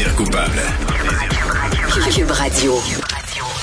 [0.00, 0.62] Plaisir coupable.
[2.14, 2.78] Cube Radio.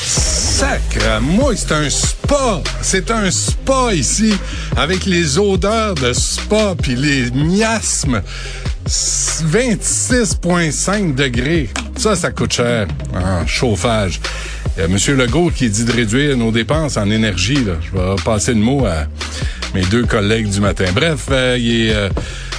[0.04, 2.62] Sacre, moi, c'est un spa.
[2.80, 4.36] C'est un spa ici,
[4.76, 8.22] avec les odeurs de spa puis les miasmes.
[8.88, 11.72] 26,5 degrés.
[11.96, 12.86] Ça, ça coûte cher
[13.16, 14.22] en chauffage.
[14.78, 14.96] Il y a M.
[15.18, 17.66] Legault qui dit de réduire nos dépenses en énergie.
[17.66, 17.74] Là.
[17.82, 19.06] Je vais passer le mot à
[19.74, 20.86] mes deux collègues du matin.
[20.94, 21.96] Bref, euh, il est...
[21.96, 22.10] euh,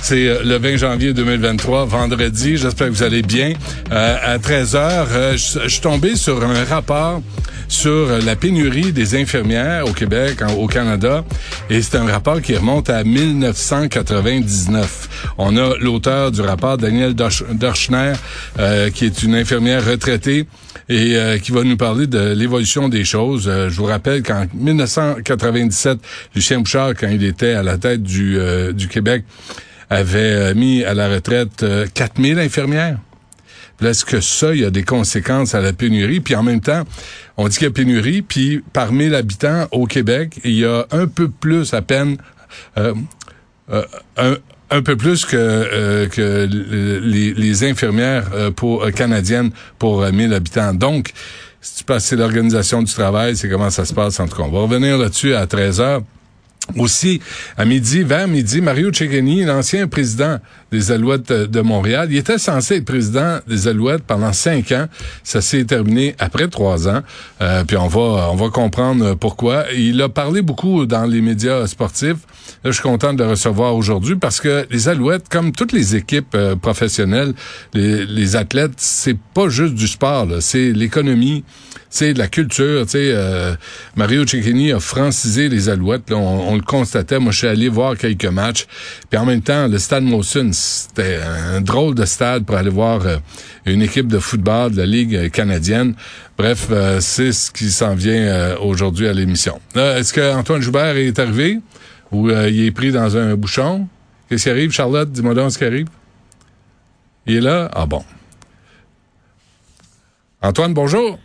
[0.03, 2.57] c'est euh, le 20 janvier 2023, vendredi.
[2.57, 3.53] J'espère que vous allez bien.
[3.93, 7.23] Euh, à 13 heures, euh, je suis tombé sur un rapport
[7.71, 11.23] sur la pénurie des infirmières au Québec, au Canada.
[11.69, 15.35] Et c'est un rapport qui remonte à 1999.
[15.37, 18.15] On a l'auteur du rapport, Daniel Dorsch- Dorschner,
[18.59, 20.47] euh, qui est une infirmière retraitée
[20.89, 23.45] et euh, qui va nous parler de l'évolution des choses.
[23.47, 25.99] Euh, je vous rappelle qu'en 1997,
[26.35, 29.25] Lucien Bouchard, quand il était à la tête du, euh, du Québec,
[29.91, 32.99] avait euh, mis à la retraite euh, 4000 infirmières.
[33.77, 36.21] Puis là, Est-ce que ça, il y a des conséquences à la pénurie?
[36.21, 36.83] Puis en même temps,
[37.37, 40.85] on dit qu'il y a pénurie, puis par 1000 habitants au Québec, il y a
[40.91, 42.17] un peu plus à peine,
[42.77, 42.95] euh,
[43.71, 43.85] euh,
[44.71, 50.11] un, peu plus que, euh, que les, les infirmières euh, pour, euh, canadiennes pour euh,
[50.11, 50.75] 1000 habitants.
[50.75, 51.13] Donc,
[51.61, 54.43] si tu passes, l'organisation du travail, c'est comment ça se passe en tout cas.
[54.43, 56.03] On va revenir là-dessus à 13 heures.
[56.77, 57.21] Aussi,
[57.57, 60.39] à midi, vers midi, Mario Cecchini, l'ancien président
[60.71, 64.87] des Alouettes de Montréal, il était censé être président des Alouettes pendant cinq ans.
[65.25, 67.03] Ça s'est terminé après trois ans.
[67.41, 69.65] Euh, puis on va, on va comprendre pourquoi.
[69.75, 72.19] Il a parlé beaucoup dans les médias sportifs.
[72.65, 76.35] Je suis content de le recevoir aujourd'hui parce que les Alouettes, comme toutes les équipes
[76.35, 77.35] euh, professionnelles,
[77.75, 81.45] les, athlètes, c'est pas juste du sport, c'est l'économie,
[81.91, 82.85] c'est de la culture.
[82.85, 83.55] Tu sais, euh,
[83.97, 86.11] Mario Cecchini a francisé les Alouettes.
[86.11, 87.19] Là, on, le constatait.
[87.19, 88.67] Moi, je suis allé voir quelques matchs.
[89.09, 93.07] Puis en même temps, le stade Molson, c'était un drôle de stade pour aller voir
[93.07, 93.17] euh,
[93.67, 95.95] une équipe de football de la Ligue euh, canadienne.
[96.37, 99.61] Bref, euh, c'est ce qui s'en vient aujourd'hui à l'émission.
[99.75, 101.59] Est-ce que Antoine Joubert est arrivé?
[102.13, 103.89] Ou euh, il est pris dans un bouchon?
[104.29, 105.11] Qu'est-ce qui arrive, Charlotte?
[105.11, 105.89] Dis-moi donc ce qui arrive.
[107.27, 107.71] Il est là?
[107.75, 108.03] Ah bon.
[110.43, 111.19] Antoine, bonjour.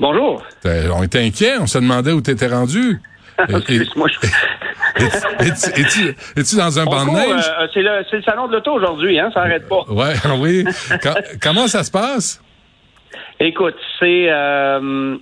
[0.00, 0.42] Bonjour.
[0.66, 3.00] Euh, On était inquiets, on se demandait où tu étais rendu.
[3.48, 4.26] Et- Excuse-moi, je...
[6.36, 7.44] es-tu- dans un banc de neige?
[7.60, 9.84] euh, c'est, le, c'est le salon de l'auto aujourd'hui, hein, ça n'arrête pas.
[9.88, 10.64] Ouais, oui.
[11.02, 12.42] Quand- comment ça se passe?
[13.40, 15.16] Écoute, c'est euh,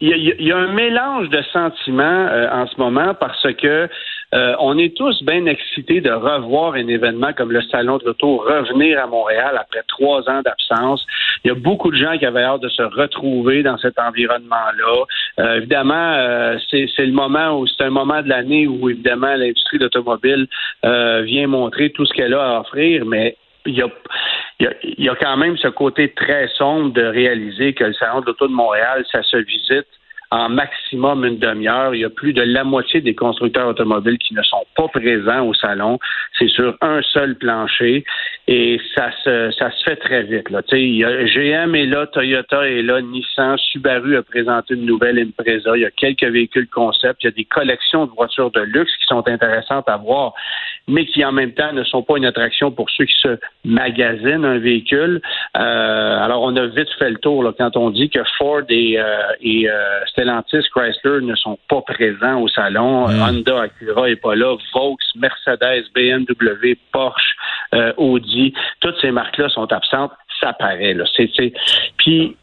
[0.00, 3.42] il y, a- il y a un mélange de sentiments euh, en ce moment parce
[3.60, 3.88] que
[4.32, 8.38] euh, on est tous bien excités de revoir un événement comme le Salon de l'Auto
[8.38, 11.04] revenir à Montréal après trois ans d'absence.
[11.44, 15.04] Il y a beaucoup de gens qui avaient hâte de se retrouver dans cet environnement-là.
[15.40, 19.78] Euh, évidemment, euh, c'est, le moment où c'est un moment de l'année où évidemment l'industrie
[19.78, 20.46] d'automobile
[20.84, 23.36] euh, vient montrer tout ce qu'elle a à offrir, mais
[23.66, 23.88] il y a
[24.58, 27.84] il y, a, il y a quand même ce côté très sombre de réaliser que
[27.84, 29.86] le Salon de l'Auto de Montréal, ça se visite
[30.30, 31.94] en maximum une demi-heure.
[31.94, 35.46] Il y a plus de la moitié des constructeurs automobiles qui ne sont pas présents
[35.46, 35.98] au salon.
[36.38, 38.04] C'est sur un seul plancher
[38.46, 40.50] et ça se, ça se fait très vite.
[40.50, 40.62] Là.
[40.72, 45.18] Il y a, GM est là, Toyota est là, Nissan, Subaru a présenté une nouvelle
[45.18, 45.76] Impreza.
[45.76, 47.22] Il y a quelques véhicules concept.
[47.22, 50.34] Il y a des collections de voitures de luxe qui sont intéressantes à voir,
[50.88, 54.44] mais qui en même temps ne sont pas une attraction pour ceux qui se magasinent
[54.44, 55.20] un véhicule.
[55.56, 58.98] Euh, alors, on a vite fait le tour là, quand on dit que Ford et,
[58.98, 59.04] euh,
[59.40, 63.06] et euh, Stellantis, Chrysler ne sont pas présents au salon.
[63.06, 64.54] Honda, Acura est pas là.
[64.74, 67.36] Vaux, Mercedes, BMW, Porsche,
[67.74, 70.12] euh, Audi, toutes ces marques-là sont absentes.
[70.40, 70.92] Ça paraît.
[70.92, 71.04] Là.
[71.96, 72.36] Puis,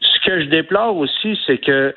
[0.00, 1.94] ce que je déplore aussi, c'est que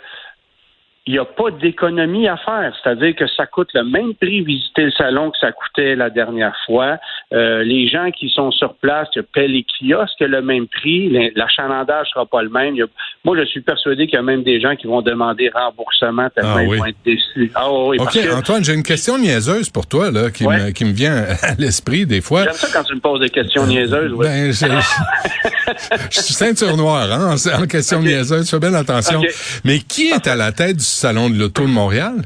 [1.06, 2.74] il n'y a pas d'économie à faire.
[2.81, 6.56] C'est-à-dire que ça coûte le même prix visiter le salon que ça coûtait la dernière
[6.65, 6.97] fois.
[7.33, 11.09] Euh, les gens qui sont sur place paient les kiosques le même prix.
[11.35, 12.77] L'achalandage sera pas le même.
[13.25, 16.56] Moi, je suis persuadé qu'il y a même des gens qui vont demander remboursement tellement
[16.58, 17.52] ah, ils vont être déçus.
[17.56, 20.92] Ah, oui, OK, Antoine, j'ai une question niaiseuse pour toi là, qui, me, qui me
[20.92, 22.44] vient à l'esprit des fois.
[22.44, 24.12] J'aime ça quand tu me poses des questions niaiseuses.
[24.18, 28.50] Ben, je, suis ceinture noire hein, en, question niaiseuse.
[28.50, 29.22] Fais bien attention.
[29.64, 32.24] Mais qui est à la tête du Salon de l'Auto de Montréal?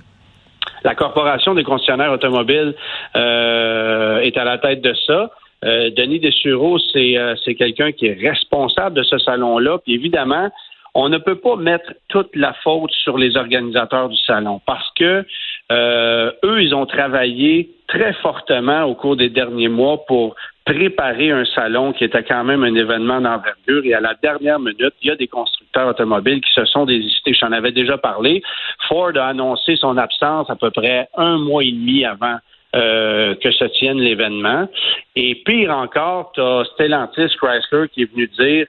[0.83, 2.73] La Corporation des concessionnaires automobiles
[3.15, 5.29] euh, est à la tête de ça.
[5.65, 9.79] Euh, Denis Dessureau, euh, c'est quelqu'un qui est responsable de ce salon-là.
[9.83, 10.49] Puis évidemment,
[10.99, 15.23] on ne peut pas mettre toute la faute sur les organisateurs du salon parce que
[15.71, 20.35] eux, ils ont travaillé très fortement au cours des derniers mois pour
[20.65, 24.93] préparer un salon qui était quand même un événement d'envergure et à la dernière minute,
[25.03, 27.33] il y a des constructeurs automobiles qui se sont désistés.
[27.39, 28.41] J'en avais déjà parlé.
[28.87, 32.37] Ford a annoncé son absence à peu près un mois et demi avant
[32.75, 34.67] euh, que se tienne l'événement.
[35.15, 38.65] Et pire encore, tu as Stellantis Chrysler qui est venu dire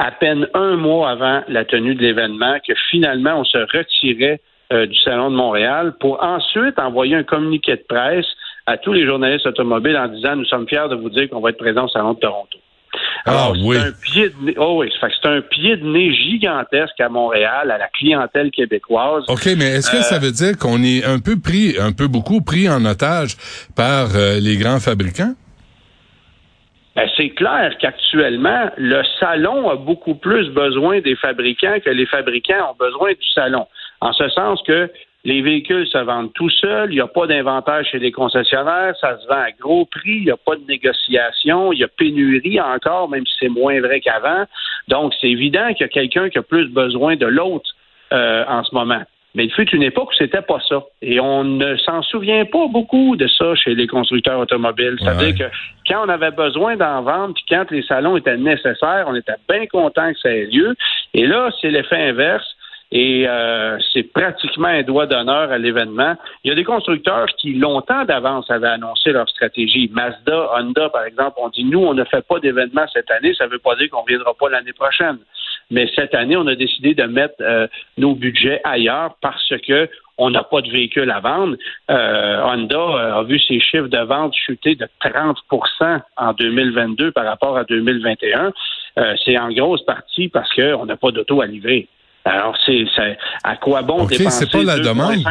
[0.00, 4.40] à peine un mois avant la tenue de l'événement que finalement on se retirait
[4.72, 8.26] euh, du Salon de Montréal pour ensuite envoyer un communiqué de presse
[8.66, 11.50] à tous les journalistes automobiles en disant nous sommes fiers de vous dire qu'on va
[11.50, 12.58] être présent au Salon de Toronto.
[13.26, 13.76] ah oui.
[13.76, 17.70] C'est un pied de nez, oh oui, c'est un pied de nez gigantesque à Montréal,
[17.70, 19.24] à la clientèle québécoise.
[19.28, 22.06] OK, mais est-ce que ça euh, veut dire qu'on est un peu pris, un peu
[22.06, 23.36] beaucoup pris en otage
[23.76, 25.34] par euh, les grands fabricants?
[26.96, 32.72] Ben, c'est clair qu'actuellement, le salon a beaucoup plus besoin des fabricants que les fabricants
[32.72, 33.66] ont besoin du salon.
[34.00, 34.90] En ce sens que
[35.24, 39.18] les véhicules se vendent tout seuls, il n'y a pas d'inventaire chez les concessionnaires, ça
[39.18, 42.60] se vend à gros prix, il n'y a pas de négociation, il y a pénurie
[42.60, 44.46] encore, même si c'est moins vrai qu'avant.
[44.88, 47.70] Donc, c'est évident qu'il y a quelqu'un qui a plus besoin de l'autre
[48.12, 49.02] euh, en ce moment.
[49.34, 50.82] Mais il fut une époque où c'était pas ça.
[51.02, 54.96] Et on ne s'en souvient pas beaucoup de ça chez les constructeurs automobiles.
[55.00, 55.54] C'est-à-dire que
[55.86, 59.66] quand on avait besoin d'en vendre, puis quand les salons étaient nécessaires, on était bien
[59.66, 60.74] content que ça ait lieu.
[61.14, 62.56] Et là, c'est l'effet inverse
[62.92, 66.16] et euh, c'est pratiquement un doigt d'honneur à l'événement.
[66.42, 69.88] Il y a des constructeurs qui, longtemps d'avance, avaient annoncé leur stratégie.
[69.92, 73.46] Mazda, Honda, par exemple, ont dit, nous, on ne fait pas d'événement cette année, ça
[73.46, 75.18] ne veut pas dire qu'on ne viendra pas l'année prochaine.
[75.70, 79.88] Mais cette année, on a décidé de mettre euh, nos budgets ailleurs parce que
[80.18, 81.56] on n'a pas de véhicule à vendre.
[81.90, 87.56] Euh, Honda a vu ses chiffres de vente chuter de 30% en 2022 par rapport
[87.56, 88.52] à 2021.
[89.24, 91.88] c'est en grosse partie parce qu'on n'a pas d'auto à livrer.
[92.26, 92.84] Alors, c'est
[93.44, 95.24] à quoi bon okay, dépenser c'est pas la demande.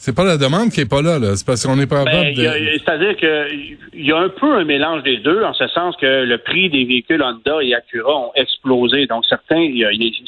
[0.00, 1.34] C'est pas la demande qui est pas là, là.
[1.34, 5.16] C'est parce qu'on n'est pas ben, C'est-à-dire qu'il y a un peu un mélange des
[5.16, 9.06] deux, en ce sens que le prix des véhicules Honda et Acura ont explosé.
[9.06, 9.68] Donc, certains,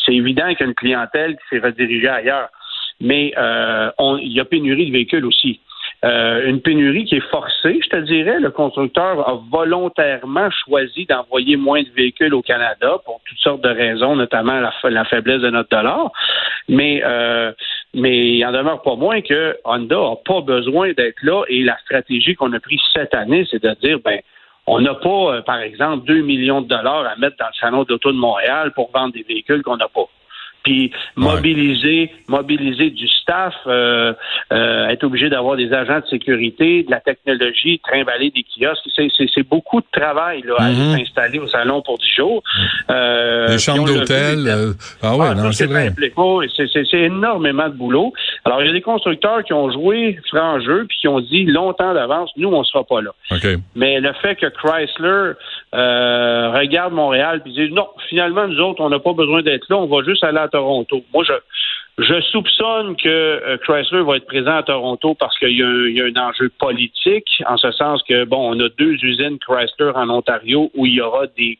[0.05, 2.49] c'est évident qu'il y a une clientèle qui s'est redirigée ailleurs.
[3.01, 3.91] Mais euh,
[4.21, 5.61] il y a pénurie de véhicules aussi.
[6.03, 8.41] Euh, une pénurie qui est forcée, je te dirais.
[8.41, 13.69] Le constructeur a volontairement choisi d'envoyer moins de véhicules au Canada pour toutes sortes de
[13.69, 16.11] raisons, notamment la, faiblesse de notre dollar.
[16.69, 17.53] Mais euh,
[17.95, 21.45] mais il en demeure pas moins que Honda n'a pas besoin d'être là.
[21.49, 24.21] Et la stratégie qu'on a prise cette année, c'est de dire ben
[24.67, 27.83] on n'a pas, euh, par exemple, 2 millions de dollars à mettre dans le salon
[27.85, 30.05] d'auto de Montréal pour vendre des véhicules qu'on n'a pas
[30.63, 34.13] puis mobiliser, mobiliser du staff, euh,
[34.53, 38.89] euh, être obligé d'avoir des agents de sécurité, de la technologie, trimballer des kiosques.
[39.35, 40.99] C'est beaucoup de travail là, à mhm.
[40.99, 42.43] s'installer au salon pour 10 jours.
[42.91, 44.47] Euh, Les chambres d'hôtel.
[44.47, 45.93] Euh, ah ouais, ah, non, c'est vrai.
[46.91, 48.13] C'est énormément de boulot.
[48.45, 51.45] Alors, il y a des constructeurs qui ont joué franc jeu puis qui ont dit
[51.45, 53.11] longtemps d'avance, nous, on sera pas là.
[53.75, 55.33] Mais le fait que Chrysler
[55.75, 59.77] euh, regarde Montréal puis dit non, finalement, nous autres, on n'a pas besoin d'être là,
[59.77, 61.05] on va juste aller à Toronto.
[61.13, 61.35] Moi, je,
[61.99, 66.29] je soupçonne que euh, Chrysler va être présent à Toronto parce qu'il y, a un
[66.29, 70.87] enjeu politique, en ce sens que, bon, on a deux usines Chrysler en Ontario où
[70.87, 71.59] il y aura des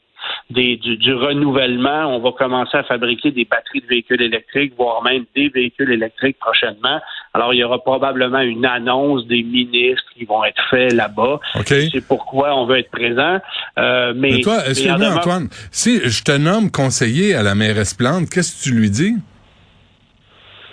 [0.51, 2.15] des, du, renouvellement.
[2.15, 6.39] On va commencer à fabriquer des batteries de véhicules électriques, voire même des véhicules électriques
[6.39, 7.01] prochainement.
[7.35, 11.41] Alors, il y aura probablement une annonce des ministres qui vont être faits là-bas.
[11.65, 13.39] C'est pourquoi on veut être présent.
[13.79, 18.59] Euh, mais, toi, excuse-moi, Antoine, si je te nomme conseiller à la mairesse Plante, qu'est-ce
[18.59, 19.15] que tu lui dis?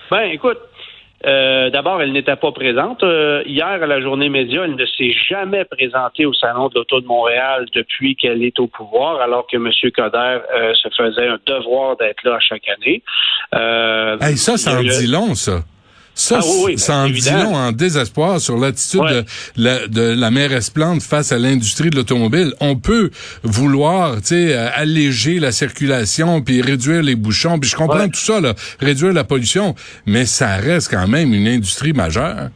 [0.10, 0.58] Ben, écoute,
[1.26, 3.04] euh, d'abord, elle n'était pas présente.
[3.04, 7.02] Euh, hier, à la journée média, elle ne s'est jamais présentée au Salon de l'Auto
[7.02, 9.72] de Montréal depuis qu'elle est au pouvoir, alors que M.
[9.96, 13.02] Coder euh, se faisait un devoir d'être là chaque année.
[14.38, 15.64] ça, ça en dit long, ça.
[16.20, 19.22] Ça, Ah oui, ça ben, en dit long en désespoir sur l'attitude Ouais.
[19.22, 22.54] de, la, de la mairesse Plante face à l'industrie de l'automobile.
[22.60, 23.12] On peut
[23.44, 28.10] vouloir, tu sais, euh, alléger la circulation puis réduire les bouchons, puis je comprends Ouais.
[28.10, 29.76] tout ça, là, réduire la pollution,
[30.08, 32.50] mais ça reste quand même une industrie majeure.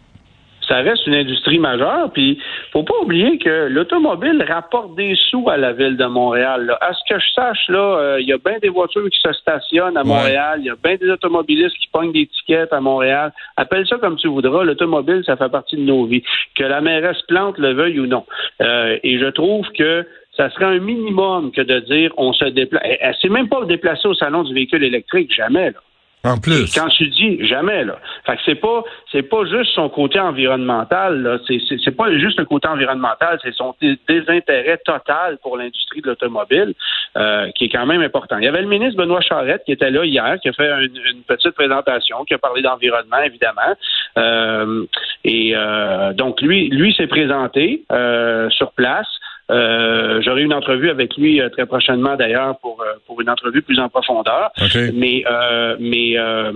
[0.72, 2.12] Ça reste une industrie majeure.
[2.14, 2.40] Puis,
[2.72, 6.66] faut pas oublier que l'automobile rapporte des sous à la ville de Montréal.
[6.66, 6.78] là.
[6.80, 9.34] À ce que je sache, là, euh, il y a bien des voitures qui se
[9.34, 10.04] stationnent à.
[10.04, 10.60] Montréal.
[10.62, 13.34] Il y a bien des automobilistes qui pognent des tickets à Montréal.
[13.58, 14.64] Appelle ça comme tu voudras.
[14.64, 16.24] L'automobile, ça fait partie de nos vies.
[16.56, 18.26] Que la mairesse plante le veuille ou non.
[18.62, 20.06] Euh, et je trouve que
[20.38, 22.82] ça serait un minimum que de dire on se déplace.
[22.86, 25.72] Elle, elle s'est même pas déplacée au salon du véhicule électrique, jamais.
[25.72, 25.80] Là.
[26.24, 26.72] En plus.
[26.76, 31.24] Quand tu dis jamais là, fait que c'est pas c'est pas juste son côté environnemental
[31.24, 35.58] là, c'est c'est c'est pas juste le côté environnemental, c'est son dé- désintérêt total pour
[35.58, 36.76] l'industrie de l'automobile
[37.18, 38.38] euh, qui est quand même important.
[38.38, 40.96] Il y avait le ministre Benoît Charette qui était là hier, qui a fait une,
[41.12, 43.74] une petite présentation, qui a parlé d'environnement évidemment,
[44.18, 44.86] Euh,
[45.24, 49.08] et euh, donc lui lui s'est présenté euh, sur place.
[49.52, 53.62] Euh, J'aurai une entrevue avec lui euh, très prochainement d'ailleurs pour euh, pour une entrevue
[53.62, 54.52] plus en profondeur.
[54.62, 54.78] OK.
[54.94, 56.54] Mais euh, mais euh,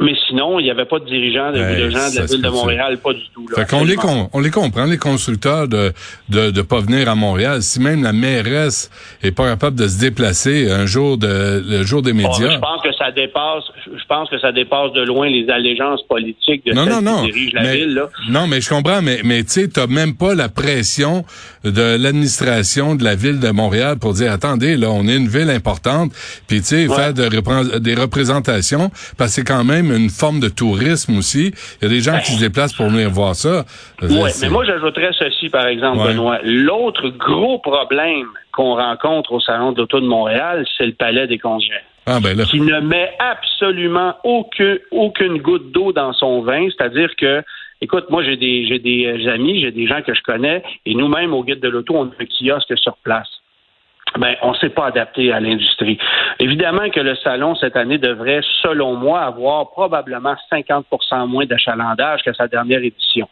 [0.00, 2.42] mais sinon, il n'y avait pas de dirigeants de, Hey, de gens de la ville
[2.42, 2.48] de.
[2.48, 3.46] Montréal, pas du tout.
[3.48, 5.92] Là, Fait qu'on les, com- on les comprend, les constructeurs, de,
[6.28, 7.62] de, de pas venir à Montréal.
[7.62, 8.90] Si même la mairesse
[9.22, 12.50] est pas capable de se déplacer un jour de, le jour des Bon, médias.
[12.50, 13.64] je pense que ça dépasse.
[13.86, 17.24] Je pense que ça dépasse de loin les allégeances politiques de Non, non, non.
[17.24, 17.94] qui dirigent la mais, ville.
[17.94, 18.08] Là.
[18.28, 21.24] Non, mais je comprends, mais, mais tu sais, t'as même pas la pression
[21.64, 25.50] de l'administration de la ville de Montréal pour dire, attendez, là, on est une ville
[25.50, 26.12] importante,
[26.46, 26.96] puis tu sais, Ouais.
[26.96, 31.52] faire de des représentations, parce que c'est quand même une forme de tourisme aussi.
[31.80, 33.64] Il y a des gens qui se déplacent pour venir voir ça.
[34.02, 36.08] Oui, mais moi, j'ajouterais ceci, par exemple, Ouais.
[36.08, 36.38] Benoît.
[36.44, 41.38] L'autre gros problème qu'on rencontre au Salon de l'Auto de Montréal, c'est le Palais des
[41.38, 41.82] Congrès.
[42.06, 42.44] Ah, ben là.
[42.44, 47.42] qui ne met absolument aucun, aucune goutte d'eau dans son vin, c'est-à-dire que
[47.82, 50.94] Écoute, moi j'ai des j'ai des euh, amis, j'ai des gens que je connais, et
[50.94, 53.28] nous-mêmes au guide de l'auto, on a un kiosque sur place.
[54.18, 55.98] Ben, on s'est pas adapté à l'industrie.
[56.38, 62.32] Évidemment que le salon cette année devrait, selon moi, avoir probablement 50% moins d'achalandage que
[62.34, 63.28] sa dernière édition.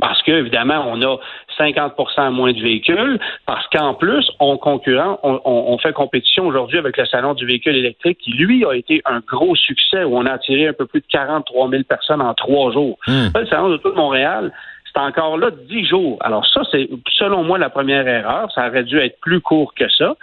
[0.00, 1.18] Parce que, évidemment, on a
[1.58, 6.78] 50% moins de véhicules, parce qu'en plus, on concurrent, on, on- on fait compétition aujourd'hui
[6.78, 10.24] avec le Salon du véhicule électrique, qui, lui, a été un gros succès, où on
[10.24, 12.98] a attiré un peu plus de 43 000 personnes en trois jours.
[13.34, 14.52] Là, Le Salon de Montréal,
[14.92, 16.18] c'est encore là dix jours.
[16.20, 18.50] Alors ça, c'est selon moi la première erreur.
[18.52, 20.14] Ça aurait dû être plus court que ça.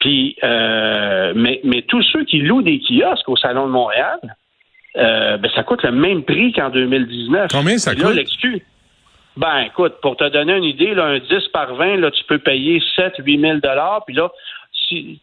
[0.00, 4.18] Puis, euh, mais, mais tous ceux qui louent des kiosques au Salon de Montréal,
[4.96, 7.48] euh, ben, ça coûte le même prix qu'en 2019.
[7.50, 8.14] Combien ça Et là, coûte?
[8.16, 8.60] l'excuse.
[9.36, 12.38] Ben, écoute, pour te donner une idée, là, un 10 par 20, là, tu peux
[12.38, 13.58] payer 7 8 000
[14.06, 14.30] Puis là,
[14.88, 15.20] si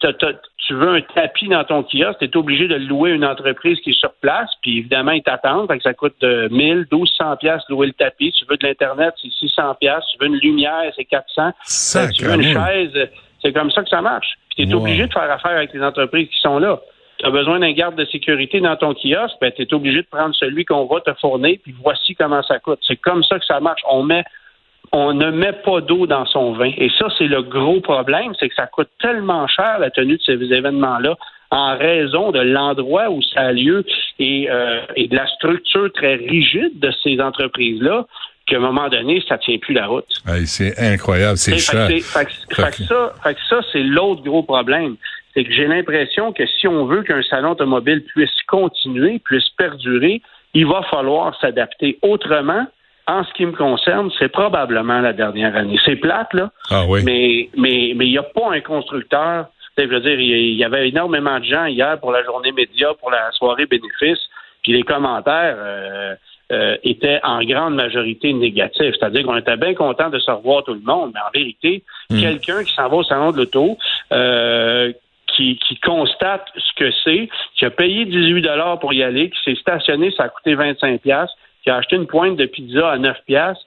[0.67, 3.91] tu veux un tapis dans ton kiosque, tu es obligé de louer une entreprise qui
[3.91, 4.50] est sur place.
[4.62, 5.69] Puis évidemment, ils t'attendent.
[5.84, 8.31] Ça coûte euh, 1000, 1200 pièces louer le tapis.
[8.31, 10.03] Tu veux de l'Internet, c'est 600 pièces.
[10.12, 11.48] Tu veux une lumière, c'est 400.
[11.48, 13.10] Euh, tu veux une chaise,
[13.41, 14.34] c'est comme ça que ça marche.
[14.55, 14.81] Puis tu es Wow.
[14.81, 16.79] obligé de faire affaire avec les entreprises qui sont là.
[17.17, 20.07] Tu as besoin d'un garde de sécurité dans ton kiosque, ben, tu es obligé de
[20.12, 22.79] prendre celui qu'on va te fournir, puis voici comment ça coûte.
[22.86, 23.81] C'est comme ça que ça marche.
[23.89, 24.24] On met
[24.92, 26.72] on ne met pas d'eau dans son vin.
[26.77, 30.22] Et ça, c'est le gros problème, c'est que ça coûte tellement cher la tenue de
[30.24, 31.15] ces événements-là
[31.51, 33.86] en raison de l'endroit où ça a lieu
[34.20, 38.06] et, euh, et de la structure très rigide de ces entreprises-là
[38.46, 40.06] qu'à un moment donné, ça tient plus la route.
[40.46, 41.88] C'est incroyable, c'est cher.
[41.88, 44.98] fait Fait ça, fait que ça, c'est l'autre gros problème.
[45.34, 50.22] C'est que j'ai l'impression que si on veut qu'un salon automobile puisse continuer, puisse perdurer,
[50.54, 51.98] il va falloir s'adapter.
[52.01, 52.68] Autrement,
[53.07, 55.77] en ce qui me concerne, c'est probablement la dernière année.
[55.85, 57.01] C'est plate, là, Ah oui.
[57.05, 59.47] mais mais mais il n'y a pas un constructeur.
[59.77, 62.51] Je veux dire, il y il y avait énormément de gens hier pour la journée
[62.51, 64.19] média, pour la soirée bénéfice,
[64.63, 66.15] puis les commentaires euh,
[66.51, 68.95] euh, étaient en grande majorité négatifs.
[68.97, 72.21] C'est-à-dire qu'on était bien content de se revoir tout le monde, mais en vérité, Hmm.
[72.21, 73.77] quelqu'un qui s'en va au salon de l'auto,
[74.13, 74.93] euh,
[75.35, 79.39] qui, qui constate ce que c'est, qui a payé 18 dollars pour y aller, qui
[79.43, 81.31] s'est stationné, ça a coûté 25 pièces,
[81.65, 83.57] qui a acheté une pointe de pizza à 9 pièces,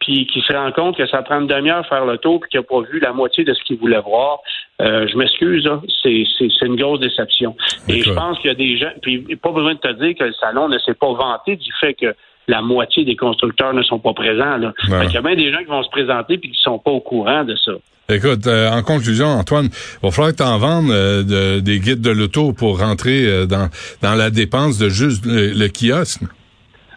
[0.00, 2.56] puis qui se rend compte que ça prend une demi-heure faire le tour, puis qui
[2.56, 4.38] n'a pas vu la moitié de ce qu'il voulait voir.
[4.80, 5.68] Euh, je m'excuse,
[6.02, 7.56] c'est, c'est, c'est une grosse déception.
[7.88, 10.24] Et je pense qu'il y a des gens, puis pas besoin de te dire que
[10.24, 12.14] le salon ne s'est pas vanté du fait que
[12.46, 14.56] la moitié des constructeurs ne sont pas présents.
[14.56, 14.72] Là.
[14.88, 15.06] Ouais.
[15.06, 17.00] Qu'il y a bien des gens qui vont se présenter puis qui sont pas au
[17.00, 17.72] courant de ça.
[18.08, 21.78] Écoute, euh, en conclusion, Antoine, il va falloir que tu en vendes euh, de- des
[21.80, 23.68] guides de l'auto pour rentrer dans,
[24.00, 26.22] dans la dépense de juste le, le kiosque.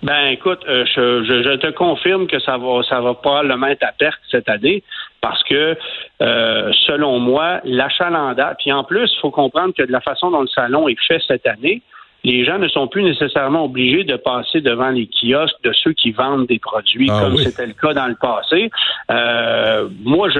[0.03, 3.83] Ben écoute, euh, je, je- je te confirme que ça va ça va probablement être
[3.83, 4.83] à perte cette année
[5.21, 5.77] parce que
[6.21, 10.41] euh, selon moi, l'achalandage, puis en plus, il faut comprendre que de la façon dont
[10.41, 11.83] le salon est fait cette année,
[12.23, 16.11] les gens ne sont plus nécessairement obligés de passer devant les kiosques de ceux qui
[16.11, 17.43] vendent des produits, Ah comme oui.
[17.45, 18.69] c'était le cas dans le passé.
[19.09, 20.39] Euh, moi, je,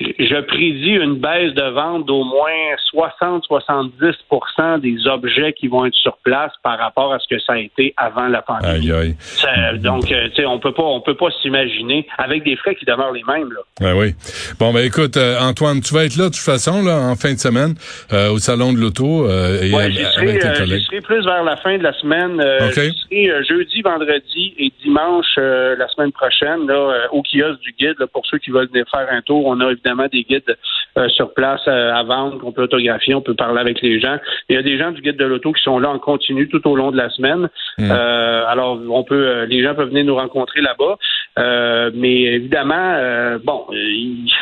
[0.00, 2.50] je prédis une baisse de vente d'au moins
[2.94, 7.58] 60-70% des objets qui vont être sur place par rapport à ce que ça a
[7.58, 8.90] été avant la pandémie.
[8.90, 9.16] Aïe, aïe.
[9.20, 12.74] Ça- donc, euh, tu sais, on peut pas, on peut pas s'imaginer avec des frais
[12.74, 13.48] qui demeurent les mêmes.
[13.52, 13.60] Là.
[13.92, 14.14] Ah oui.
[14.58, 17.32] Bon, ben écoute, euh, Antoine, tu vas être là de toute façon, là, en fin
[17.32, 17.74] de semaine,
[18.12, 19.84] euh, au Salon de l'Auto, euh, et Ouais,
[20.16, 20.82] avec tes collègues.
[20.88, 22.40] Serai plus vers la fin de la semaine.
[22.40, 27.60] Euh, serai euh, jeudi, vendredi et dimanche euh, la semaine prochaine là, euh, au kiosque
[27.60, 27.94] du guide.
[27.98, 30.56] là, pour ceux qui veulent venir faire un tour, on a évidemment des guides
[30.96, 34.16] euh, sur place euh, à vendre qu'on peut autographier, on peut parler avec les gens.
[34.48, 36.66] Il y a des gens du guide de l'auto qui sont là en continu tout
[36.68, 37.48] au long de la semaine.
[37.78, 37.90] Mm.
[37.90, 40.96] Euh, alors, on peut, euh, les gens peuvent venir nous rencontrer là-bas.
[41.38, 44.32] Euh, mais évidemment, euh, bon, euh, il-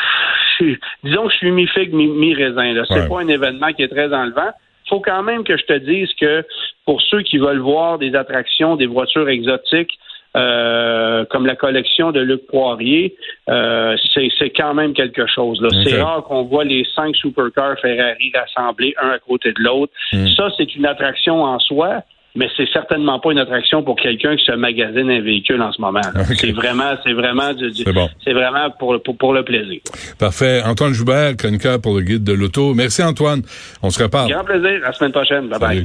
[1.05, 2.73] disons que je suis mi-figue, mi- mi-raisin.
[2.73, 2.85] là.
[2.89, 3.09] C'est Ouais.
[3.09, 4.51] pas un événement qui est très enlevant.
[4.89, 6.45] Faut quand même que je te dise que
[6.85, 9.99] pour ceux qui veulent voir des attractions, des voitures exotiques,
[10.37, 13.17] euh, comme la collection de Luc Poirier,
[13.49, 15.67] euh, c'est c'est quand même quelque chose.
[15.83, 19.93] C'est rare qu'on voit les cinq supercars Ferrari rassemblés un à côté de l'autre.
[20.13, 20.27] Mm.
[20.37, 22.03] Ça, c'est une attraction en soi,
[22.37, 25.81] mais c'est certainement pas une attraction pour quelqu'un qui se magasine un véhicule en ce
[25.81, 26.01] moment.
[26.01, 26.21] là.
[26.21, 26.37] Ok.
[26.39, 28.09] C'est vraiment, c'est vraiment du, du- C'est bon.
[28.27, 29.81] vraiment pour, pour, pour le plaisir.
[30.19, 30.63] Parfait.
[30.65, 32.75] Antoine Joubert, chroniqueur pour le guide de l'auto.
[32.75, 33.43] Merci, Antoine.
[33.83, 34.31] On se reparle.
[34.31, 34.81] Grand plaisir.
[34.85, 35.49] À la semaine prochaine.
[35.49, 35.85] Bye bye.